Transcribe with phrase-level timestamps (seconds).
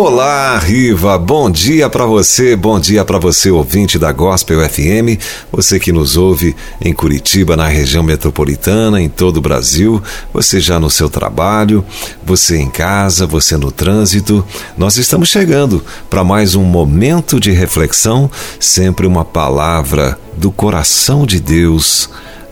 [0.00, 1.18] Olá, Riva.
[1.18, 6.16] Bom dia para você, bom dia para você, ouvinte da Gospel FM, você que nos
[6.16, 10.00] ouve em Curitiba, na região metropolitana, em todo o Brasil,
[10.32, 11.84] você já no seu trabalho,
[12.24, 14.46] você em casa, você no trânsito.
[14.76, 18.30] Nós estamos chegando para mais um momento de reflexão,
[18.60, 22.08] sempre uma palavra do coração de Deus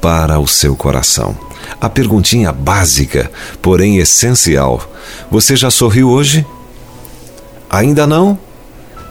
[0.00, 1.38] para o seu coração.
[1.80, 3.30] A perguntinha básica,
[3.62, 4.82] porém essencial:
[5.30, 6.44] você já sorriu hoje?
[7.70, 8.38] Ainda não?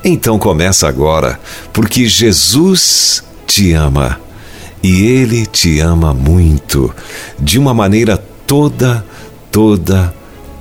[0.04, 1.40] Então começa agora,
[1.74, 4.20] porque Jesus te ama
[4.82, 6.94] e Ele te ama muito,
[7.40, 9.04] de uma maneira toda,
[9.52, 10.14] toda,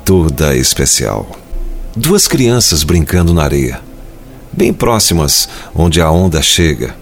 [0.04, 1.30] toda especial.
[1.94, 3.80] Duas crianças brincando na areia,
[4.52, 6.94] bem próximas onde a onda chega.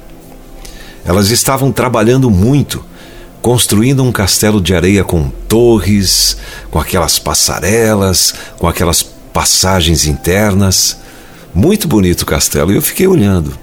[1.05, 2.85] Elas estavam trabalhando muito,
[3.43, 6.37] construindo um castelo de areia com torres,
[6.71, 10.97] com aquelas passarelas, com aquelas passagens internas.
[11.53, 12.73] Muito bonito o castelo.
[12.73, 13.59] E eu fiquei olhando.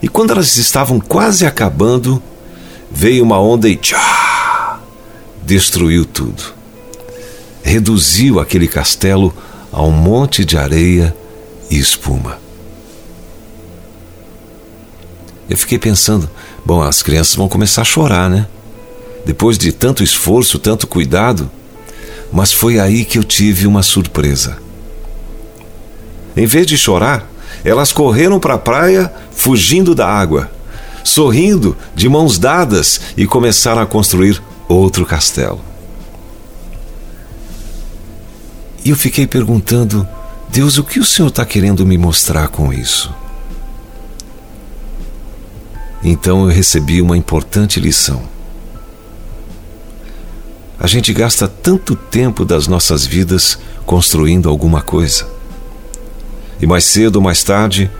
[0.00, 2.22] E quando elas estavam quase acabando,
[2.92, 4.78] veio uma onda e tchá!
[5.42, 6.54] Destruiu tudo.
[7.62, 9.34] Reduziu aquele castelo
[9.72, 11.16] a um monte de areia
[11.70, 12.38] e espuma.
[15.48, 16.28] Eu fiquei pensando,
[16.64, 18.46] bom, as crianças vão começar a chorar, né?
[19.24, 21.50] Depois de tanto esforço, tanto cuidado,
[22.34, 24.58] mas foi aí que eu tive uma surpresa.
[26.36, 27.30] Em vez de chorar,
[27.64, 30.50] elas correram para a praia fugindo da água,
[31.04, 35.60] sorrindo, de mãos dadas e começaram a construir outro castelo.
[38.84, 40.06] E eu fiquei perguntando:
[40.48, 43.14] Deus, o que o Senhor está querendo me mostrar com isso?
[46.02, 48.33] Então eu recebi uma importante lição.
[50.84, 55.26] A gente gasta tanto tempo das nossas vidas construindo alguma coisa.
[56.60, 57.90] E mais cedo ou mais tarde,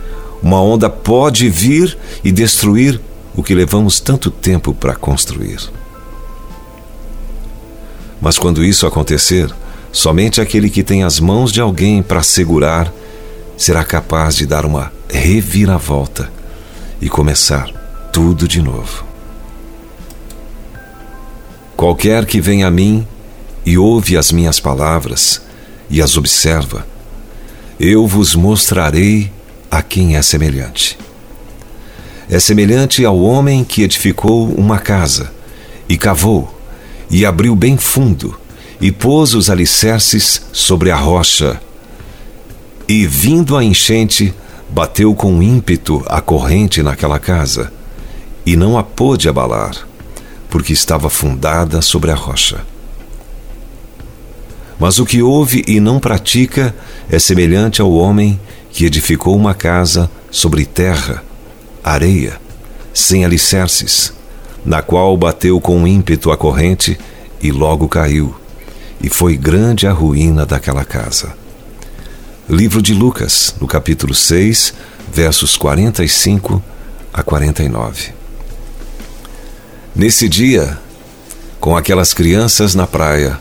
[0.42, 3.00] uma onda pode vir e destruir
[3.34, 5.60] o que levamos tanto tempo para construir.
[8.20, 9.50] Mas quando isso acontecer,
[9.90, 12.92] somente aquele que tem as mãos de alguém para segurar
[13.56, 16.30] será capaz de dar uma reviravolta
[17.00, 17.66] e começar
[18.12, 19.13] tudo de novo.
[21.84, 23.06] Qualquer que vem a mim
[23.62, 25.42] e ouve as minhas palavras
[25.90, 26.86] e as observa,
[27.78, 29.30] eu vos mostrarei
[29.70, 30.96] a quem é semelhante.
[32.30, 35.30] É semelhante ao homem que edificou uma casa,
[35.86, 36.58] e cavou,
[37.10, 38.34] e abriu bem fundo,
[38.80, 41.60] e pôs os alicerces sobre a rocha.
[42.88, 44.32] E vindo a enchente,
[44.70, 47.70] bateu com ímpeto a corrente naquela casa,
[48.46, 49.86] e não a pôde abalar
[50.54, 52.64] porque estava fundada sobre a rocha.
[54.78, 56.72] Mas o que ouve e não pratica
[57.10, 58.38] é semelhante ao homem
[58.70, 61.24] que edificou uma casa sobre terra,
[61.82, 62.40] areia,
[62.92, 64.12] sem alicerces,
[64.64, 66.96] na qual bateu com ímpeto a corrente
[67.42, 68.32] e logo caiu,
[69.00, 71.34] e foi grande a ruína daquela casa.
[72.48, 74.72] Livro de Lucas, no capítulo 6,
[75.12, 76.62] versos 45
[77.12, 78.23] a 49.
[79.96, 80.76] Nesse dia,
[81.60, 83.38] com aquelas crianças na praia,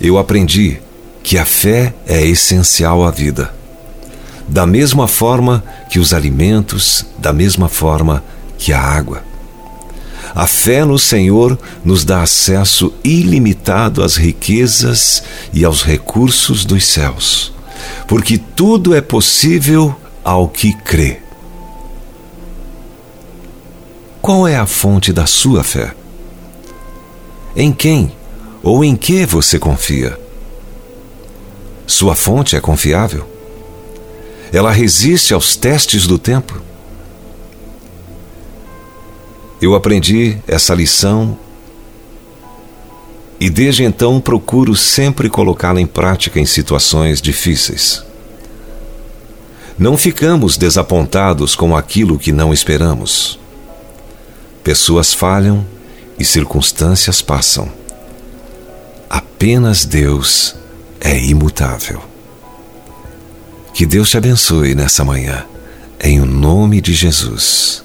[0.00, 0.78] eu aprendi
[1.20, 3.52] que a fé é essencial à vida.
[4.46, 8.22] Da mesma forma que os alimentos, da mesma forma
[8.56, 9.24] que a água.
[10.32, 17.52] A fé no Senhor nos dá acesso ilimitado às riquezas e aos recursos dos céus,
[18.06, 21.25] porque tudo é possível ao que crê.
[24.20, 25.94] Qual é a fonte da sua fé?
[27.54, 28.12] Em quem
[28.62, 30.18] ou em que você confia?
[31.86, 33.26] Sua fonte é confiável?
[34.52, 36.60] Ela resiste aos testes do tempo?
[39.60, 41.38] Eu aprendi essa lição
[43.38, 48.04] e desde então procuro sempre colocá-la em prática em situações difíceis.
[49.78, 53.38] Não ficamos desapontados com aquilo que não esperamos.
[54.66, 55.64] Pessoas falham
[56.18, 57.70] e circunstâncias passam.
[59.08, 60.56] Apenas Deus
[61.00, 62.02] é imutável.
[63.72, 65.46] Que Deus te abençoe nessa manhã,
[66.00, 67.84] em o nome de Jesus.